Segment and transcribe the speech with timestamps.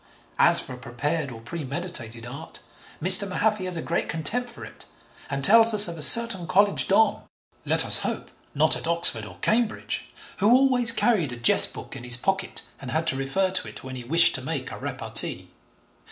[0.39, 2.61] As for prepared or premeditated art,
[2.99, 3.27] Mr.
[3.29, 4.85] Mahaffy has a great contempt for it
[5.29, 7.21] and tells us of a certain college don
[7.67, 12.03] (let us hope not at Oxford or Cambridge) who always carried a jest book in
[12.03, 15.51] his pocket and had to refer to it when he wished to make a repartee.